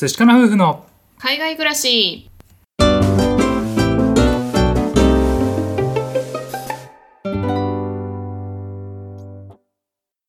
[0.00, 0.86] 寿司かな夫婦の
[1.18, 2.30] 海外暮らし。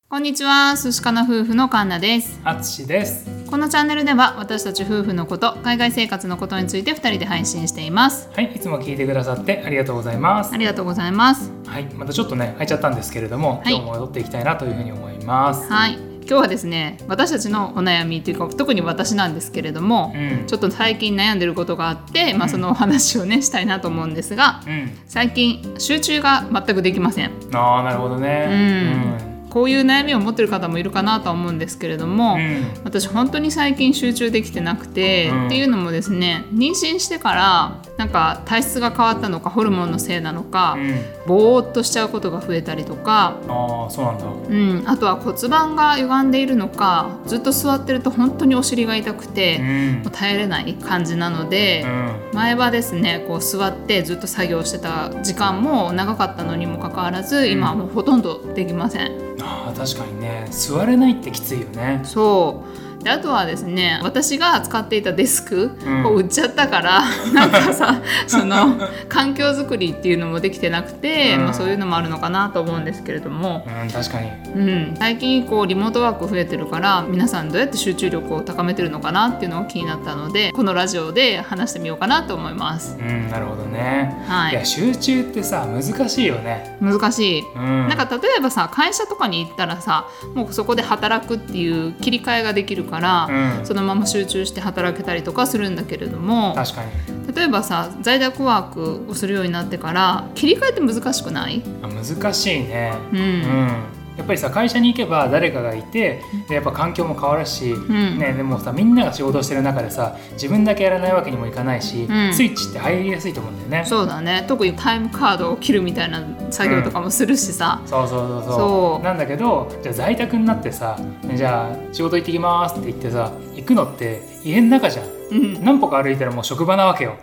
[0.08, 0.74] こんにちは。
[0.74, 2.40] 寿司かな夫婦のカンナです。
[2.42, 3.28] あつしです。
[3.48, 8.28] このチャンネルでは私たち夫婦のこと海外生活のことについて2人で配信しています。
[8.34, 10.52] はいいつも聞いてくださってありがとうございます。
[10.52, 11.52] ありがとうございます。
[11.64, 13.74] はいまたちょっとね空いちゃったんですけれども、はい。
[13.74, 15.70] 今日も戻っていきたいなというふうに思います。
[15.70, 20.46] はい今日はですね私たちのお悩みというか特に私なんですけれども、うん。
[20.46, 24.96] ちょっと最近悩んでることがあって、まあ、そのお話をねしたいなと思うんですがうん。
[25.08, 27.32] 最近集中が全くできません。
[27.52, 32.64] ああなるほどねこういう悩みを持ってる方もいるかなとは思うんですけれども、うん。
[32.84, 35.46] 私本当に最近集中できてなくて、うん。
[35.46, 44.24] っていうのもですね妊娠してからなんか体質が変わったのかホルモンのせいなのか、うん、うん、ぼーっとしちゃうことが増えたりとか、ああそうなんだ。
[44.26, 49.92] うん、あとは骨盤が歪んでいるのかずっと座ってると本当にお尻が痛くて、うん。
[50.02, 51.84] もう耐えれない感じなので。
[51.84, 59.36] うん前はですねこう座ってずっと作業してた時間も長かったのにもかかわらず今はもうほとんどできません。
[59.42, 60.46] あー確かにね。
[60.50, 62.00] 座れないってきついよね。
[62.02, 66.06] そうであとはですね私が使っていたデスクうん。
[66.06, 68.76] を売っちゃったから、 なんかさその
[69.08, 71.44] 環境づくりっていうのもできてなくて、うん。
[71.44, 74.30] まあ、そういうのもあるのかなと思うんですけれども、うん確かに。
[74.54, 82.96] うん、最近こうリモートワーク増えてるから皆さんどうやって集中力を高めてるのかなっていうのが気になったのでこのラジオで話してみようかなと思います。
[82.98, 86.76] うんなるほどね、はいや集中ってさ難しいよね。
[86.80, 87.42] 難しい。
[87.54, 87.88] うん。
[87.88, 93.66] なんか例えばさ会社とかに行ったらさもうそこで働くっていう切り替えができるから、うん。
[93.66, 96.90] そのまま集中して働けたりとかするんだけれども確かに。
[97.34, 101.62] 例えばさ在宅ワークをするようになってから切り替えって難しくない？
[101.82, 102.92] あ難しいね。
[103.12, 108.18] うん、うんやっぱりさ会社に行けば誰かがいてでやっぱ環境も変わるし、ん。
[108.18, 112.34] ね、でもさみんなが仕事してる中でさ自分だけやらないわけにもいかないし、うん。
[112.34, 113.88] スイッチって入りやすいと思うんだよね。
[113.88, 114.44] そうだね。
[114.46, 118.52] 特にタイムカードを切るみたいな作業とかもするしさ、そうそうそうそう。
[118.58, 119.04] そう。
[119.04, 120.98] なんだけどじゃあ在宅になってさ
[121.34, 125.06] じゃあ仕事行ってきますって言ってさ行くのって家の中じゃん。
[125.30, 125.64] うん。
[125.64, 127.16] 何歩か歩いたらもう職場なわけよ。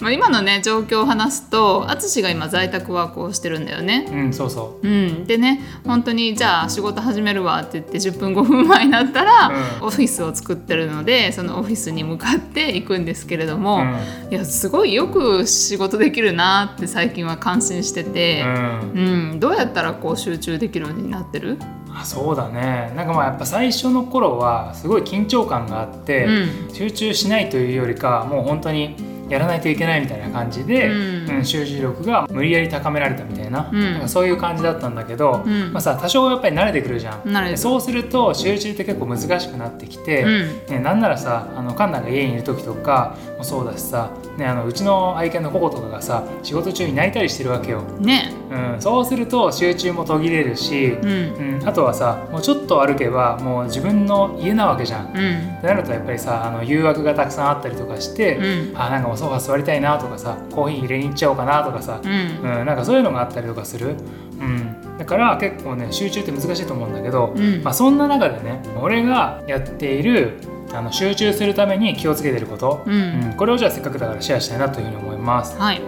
[0.00, 4.06] まあ、今のね状況を話すと淳が今在宅ワークをしてるんだよね。
[4.08, 4.88] うん、うん、そうそう。
[4.88, 9.48] ん、でね本当にじゃあ仕事始めるわって言って10分5分前になったら、
[9.80, 9.86] うん。
[9.86, 13.84] オフィスを作ってるのでそのオフィスに向かって行くんですけれども、
[14.30, 14.34] う。
[14.34, 19.40] いやすごいよく仕事できるなって最近は感心しててう、ん、うん。
[19.40, 21.58] どうやったらこう集中できるようになってる、
[21.98, 22.92] あそうだね。
[22.94, 26.30] なんかまあやっぱ最初の頃はすごい緊張感があって、う
[26.70, 26.74] ん。
[26.74, 28.96] 集中しないというよりかもう本当に
[29.28, 31.44] やらないといけないみたいな感じで、うんうん。
[31.44, 33.92] 集中力が無理やり高められたみたいな,、うん。
[33.92, 35.72] なんかそういう感じだったんだけど、うん。
[35.72, 37.56] まあ、さ多少やっぱり慣れてくるじゃん。
[37.56, 40.66] そうすると集中って結構難しくなってきて、うん。
[40.68, 47.82] ね、なんならさあのカンナが家にいる時とかもそうだしさ、ね、あのうちの愛犬のココとかがさ仕事中に泣いたりしてるわけよ。
[47.98, 48.32] ね。
[48.48, 51.58] うん、そうすると集中も途切れるし、うん。
[51.58, 55.06] うん、あとはさもうちょっと歩けばもう自分の家なわけじゃん。
[55.06, 55.60] っうん。
[55.60, 58.76] てなるとやっぱりさあの誘惑がたくさんあったりとかして、うん。
[58.76, 62.10] あなんかもうソファ座りたいなとかさコーヒー入れに行っちゃおうかなとかさ、うん。
[62.10, 63.96] うんなんかそういうのがあったりとかする、
[64.40, 67.62] うん、だから結構ね集中って難しいと思うんだけど、うん。
[67.62, 70.38] まあ、そんな中でね俺がやっている
[70.72, 73.24] あの集中するために気をつけてること、うん。
[73.24, 73.32] うん。
[73.36, 75.58] これをじゃあせっかくだからシェアしたいなというふうに思います。
[75.58, 75.80] はい。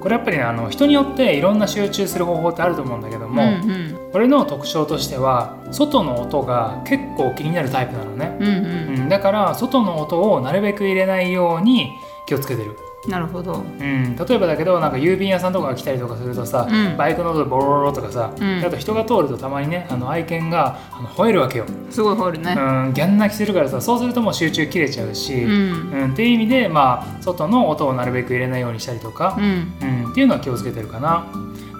[0.00, 4.10] これやっぱりねあの人によっていろんな集中する方法ってあると思うんだけども、うんうん。
[4.14, 9.00] 俺の特徴としては外の音が結構気になるタイプなのね、うんうん。
[9.02, 11.90] うん、だから外の音をなるべく入れないように
[12.26, 12.76] 気をつけてる、
[13.08, 13.54] なるほど。
[13.54, 16.96] うん、例えばだけどなんか郵便屋さんとかが来たりとかするとさ、うん。
[16.98, 18.62] バイクの音でボロロロとかさ、うん。
[18.64, 22.54] あと人が通るとたまにねあの愛犬があの吠えるわけよ、すごい吠えるね。
[22.56, 25.90] うん、ギャン泣きするからさそうするともう集中切れちゃうし、うん。
[25.92, 26.12] うん。
[26.12, 29.72] っていう意味でまあ外の音をなるべく入れないようにしたりとかう、ん。
[30.04, 31.26] うん、っていうのは気をつけてるかな。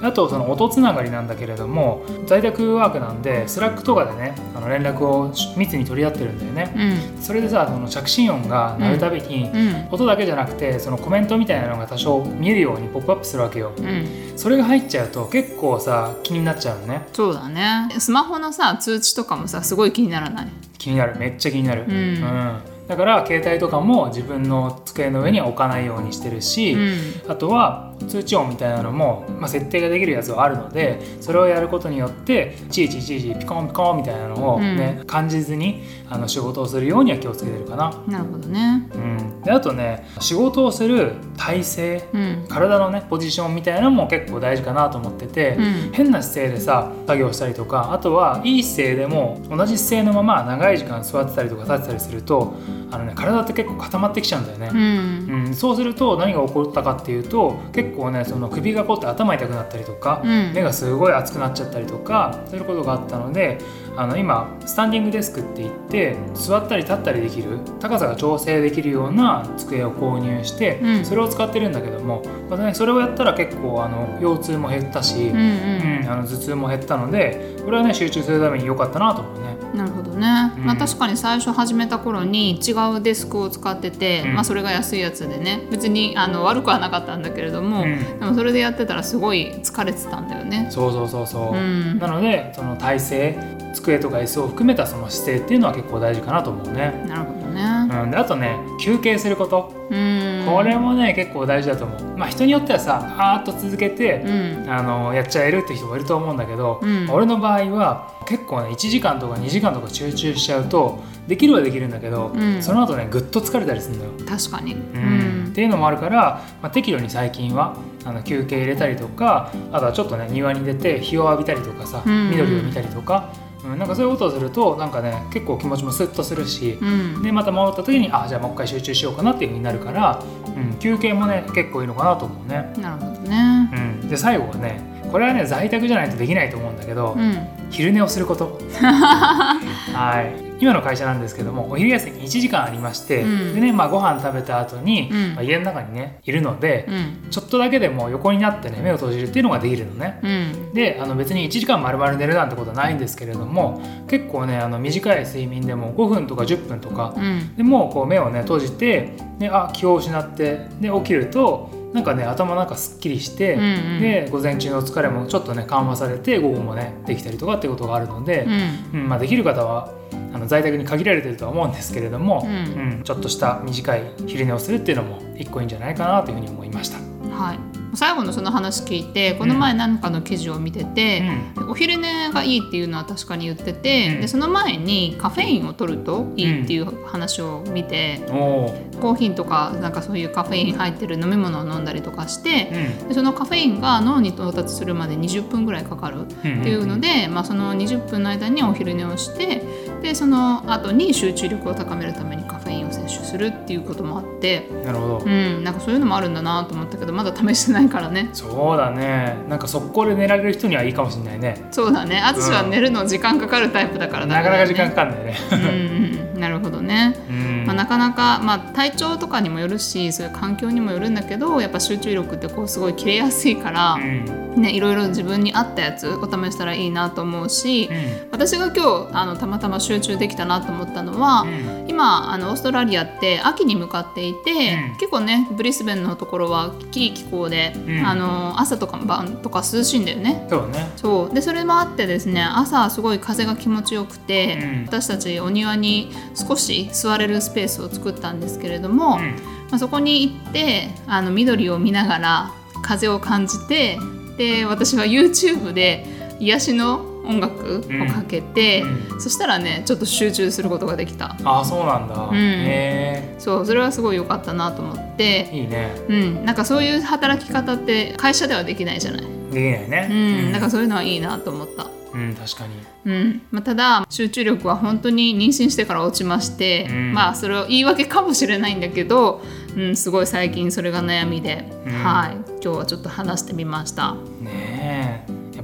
[0.03, 6.75] あとその音つながりなんだけれども在宅ワークなんで Slack とかでねあの連絡を密に取り合ってるんだよね。
[7.17, 7.23] うん。
[7.23, 9.89] それでさその着信音が鳴るたびに、うん。
[9.91, 13.73] 音だけじゃなくてそのコメントみたいなのが多少見えるようにポップアップするわけよ。
[13.77, 14.33] うん。
[14.37, 17.07] それが入っちゃうと結構さ気になっちゃうのね。
[17.13, 17.89] そうだね。
[17.99, 20.49] スマホのさ通知とかもさすごい気にならない？
[20.79, 21.19] 気になる。
[21.19, 21.85] めっちゃ気になる。
[21.87, 27.31] うんだから携帯とかも自分の机の上には置かないようにしてるし、うん。
[27.31, 38.03] あとは通知音みたいなのも、まあ、設定ができるやつはあるのでそれをやることによっていちいちいちいちピコンピコンみたいなのを、ね感じずにあの仕事をするようには気をつけてるかな。
[38.09, 38.89] なるほどね。
[38.95, 42.47] うん、であとね仕事をする体勢うん。
[42.49, 45.93] 体のねポジションみたいなのも結構大事かなと思ってて、うん。
[45.93, 52.55] 変な姿勢でさ作業したりとかあとはいい姿勢でも同じ姿勢のまま長い時間座ってたりとか立ってたりすると
[52.91, 54.71] あの、ね、体って結構固まってきちゃうんだよね。
[54.73, 55.47] うん。
[55.47, 60.53] うん、そうすると何が起こったかっていうと結構ねその首がこうって頭痛くなったりとか、うん。
[60.53, 63.59] 目がすごい熱くなっちゃったりとかそういうことがあったので
[63.97, 71.05] あの今スタンディングデスクって言って座ったり立ったりできる高さが調整できるような机を購入して、うん。
[71.05, 75.37] それを使ってるんだけども、またね、それをやったら結構あの腰痛も減ったし、うん。
[75.37, 79.51] うんうんあの頭痛も減ったのでこれはね集中するために良かったなと思うね。
[79.75, 80.65] なるほどね、うん。
[80.65, 84.35] まあ、確かに最初始めた頃に違うデスクを使ってて、うん。
[84.35, 85.61] まあ、それが安いやつでね。
[85.71, 88.19] 別にあの悪くはなかったんだけれども、うん。
[88.19, 90.69] でもそれでやってたらすごい疲れてたんだよね。
[90.71, 91.99] そうそうそうそう、うん。
[91.99, 93.39] なのでその体勢
[93.75, 97.05] 机とか椅子を含めたその姿勢っていうのは結構大事かなと思うね。
[97.07, 97.63] なるほどね。
[98.03, 99.73] うん、であとね休憩すること。
[99.91, 102.19] うん、これもね結構大事だと思う。
[102.19, 114.11] まあ人によってはさあーっと続けてう、んあのやっちゃえるって人もいると思うんだけど、うん俺の場合は結構ね1時間とか2時間とか集中しちゃうとできるはできるんだけど、うんその後ねぐっと疲れたりするんだよ。
[114.29, 114.75] 確かに。
[114.75, 127.23] ううんっていうのもあるから、まあ、適度に最近はあの休憩入れたりとかあとはちょっとね庭に出て日を浴びたりとかさ、うんうん緑を見たりとか、うん、なんかそういうことをするとなんかね結構気持ちもスッとするし、うん。
[127.23, 132.73] でまた戻った時にあじゃあもう一回集中しようかなっていうふうになるから、うん、休憩もね結構いいのかなと思うね。
[132.79, 133.71] なるほどね。
[134.03, 134.81] うん、で最後はね
[135.11, 137.49] これはね在宅じゃないとできないと思うんだけど、うん。
[137.71, 138.59] 昼寝をすること。
[138.81, 143.55] はい今の会社なんですけどもお昼休み1時間ありまして、うん。
[143.55, 145.35] でね、まあ、ご飯食べた後に、うん。
[145.35, 147.31] まあ、家の中にねいるので、うん。
[147.31, 150.21] ちょっとだけでも横になってね目を閉じるっていうのができるのね。
[150.23, 150.73] うん。
[150.75, 157.57] であの別に1時間丸々寝るなんてことはないんですけれども結構ねあの短い睡眠でも5分とか10分とかうん。
[157.57, 164.01] でもうこう目をね閉じてであ気を失ってで起きるとなんかね頭なんかすっきりして、うんうん。
[164.01, 168.45] で午前中の疲れもちょっとね緩和されて午後もねできたりとかっていうことがあるので、
[168.93, 169.01] うん。
[169.01, 169.93] うんまあ、できる方は
[170.33, 176.99] あの在宅に限られてるとは思うんですけれども、うんうんちょっとした短い昼寝をするっていうのも一個いいんじゃないかなというふうに思いました。
[177.35, 177.80] はい。
[177.95, 181.23] 最後のその話聞いてこの前何かの記事を見てて、
[181.69, 184.21] お昼寝がいいっていうのは確かに言ってて、うん。
[184.21, 192.71] でその前にカフェインを取るといいっていう話を見て、うん、コーヒーとかなんかそういうカフェイン入ってる飲み物を飲んだりとかして
[193.01, 193.09] う、ん。
[193.09, 199.63] でそのカフェインが脳に到達するまで20分ぐらいかかるっていうので、まあ、その20分の間にお昼寝をして
[200.03, 208.31] でその後に集中力を高めるためにカフェインを摂取するっていうこともあって、なるほど、うん、なんかそういうのもあるんだなと思ったけどまだ試してないからね。
[208.33, 209.37] そうだね。
[209.49, 211.69] なんか速攻で寝られる人にはいいかもしれないね。
[211.71, 212.23] そうだね。
[212.25, 215.37] 私は寝るの時間かかるタイプだからなかなか時間かかんだよね。
[215.53, 216.41] うんうん。
[216.41, 224.41] なるほどね、うんまあ、なかなか、まあ、体調とかにもよるしそういう環境にもよるんだけどやっぱ集中力ってこうすごい切れやすいから、うん。
[224.57, 227.89] ね、いろいろ自分に合ったやつを試したらいいなと思うし、
[228.33, 231.85] 私が今日あのたまたま集中できたなと思ったのは、うん。
[231.89, 234.51] 今あのオーストラリアって秋に向かっていて、
[234.91, 234.99] うん。
[234.99, 238.05] 結構ねブリスベンのところはいい気候で、うん。
[238.05, 240.49] あの朝とか晩とか涼しいんだよね。
[240.51, 240.91] そうね。
[240.97, 241.35] そう。
[241.35, 244.85] でそれもあってですね朝すごい風が気持ちよくて、うん。
[244.87, 249.37] 私たちお庭に少し座れるスペースを作ったんですけれども、うん。
[249.71, 252.53] まあ、そこに行ってあの緑を見ながら
[252.83, 253.99] 風を感じて
[254.37, 256.07] で私は YouTube で
[256.41, 258.83] 癒しの音楽をかけて、
[259.17, 261.37] うそしたらねちょっと集中することができた。
[261.45, 262.31] ああそうなんだ。
[262.31, 262.35] ん。
[262.35, 265.51] へそうそれはすごい良かったなと思って。
[265.53, 265.95] えいいね。
[266.09, 266.45] うん。
[266.45, 270.09] なんかそういう働き方って会社ではできないじゃない、できないね。
[270.11, 270.15] う
[270.49, 271.87] ん、なんかそういうのはいいなと思った。
[272.15, 272.75] うん確かに。
[273.05, 273.43] うん。
[273.51, 277.13] まあ、ただ集中力は本当に妊娠してから落ちまして、うん。
[277.15, 279.43] まあそれを言い訳かもしれないんだけど、
[279.77, 281.93] うん、すごい最近それが悩みで、うん。
[281.93, 282.37] はい。
[282.63, 284.15] 今日はちょっと話してみました。
[284.15, 284.51] ね
[284.83, 285.00] え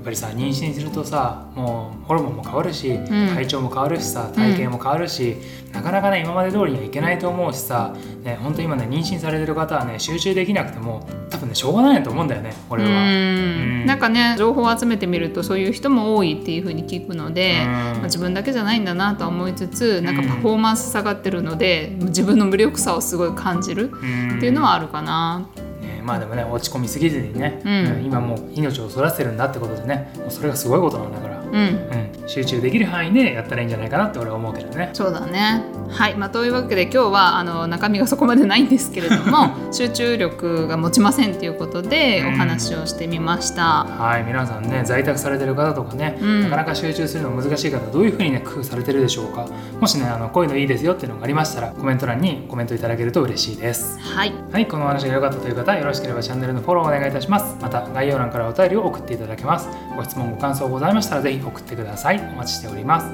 [0.07, 3.07] ぱりさ妊娠するとさもうホルモンも変わるし、ん。
[3.35, 5.37] 体調も変わるしさ体型も変わるし、
[5.73, 12.89] なかなかね今まで通りにはいけないと思うしさ、ね、本当今ね妊娠されてる方はね集中できなくても多分ねしょうがないと思うんだよね俺は。
[12.89, 12.97] うん。
[12.97, 13.01] う
[13.83, 13.87] ん。
[13.87, 17.67] なんかね情報を集めてみるとそういう人も多いっていうふうに聞くので、うん。
[17.67, 25.49] まあ、自分だけじゃないんだなとは思いつつなんかパフォーマンス下がってるので自分の無力さをすごい感じるうんっていうのはあるかな。
[26.07, 28.05] ねまあでもね落ち込みすぎずにね、うん。
[28.05, 32.13] 今もう命を育ててるんだってことでねもうそれがすごいことなんだうん。
[32.23, 34.91] うん、集中できる範囲でやったらいいんじゃないかなって俺は思うけどね。
[34.93, 35.63] そうだね。
[35.89, 42.35] はい、まあ、というわけで今日はあの中身がそこまでないんですけれども 集中力が持ちませんということでうん。
[42.35, 43.85] お話をしてみました。
[43.85, 44.25] はい。
[44.25, 46.43] 皆さんね在宅されてる方とかね、うん。
[46.43, 49.47] なかなか集中するの難しい方どういうふうにね工夫されてるでしょうか。
[49.81, 53.99] もしねあのこういうのいいですよっていうのがありましたらコメント欄にコメントいただけると嬉しいです。
[54.01, 54.67] はい、はい。
[54.67, 57.57] このお話が良かったという方よろしければチャンネルのフォローお願いいたします。
[57.61, 59.69] また概要欄からお便りを送っていただけます。
[59.97, 62.19] ご質問ご感想ございましたらぜひ送ってください。
[62.19, 63.07] お待ちしております。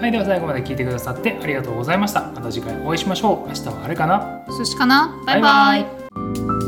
[0.00, 2.22] はいでは最後まで聞いてくださってありがとうございました。
[2.34, 3.48] また次回お会いしましょう。
[3.48, 4.42] 明日はあれかな？
[4.58, 5.14] 寿司かな？
[5.26, 6.59] バイバイ